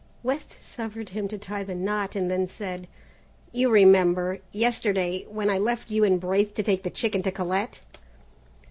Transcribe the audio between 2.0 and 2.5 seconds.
and then